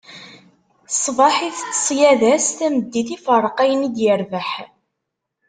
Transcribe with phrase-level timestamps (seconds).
[0.93, 4.49] Ṣṣbeḥ, itett ṣṣyada-s, tameddit, iferreq ayen i d-irbeḥ.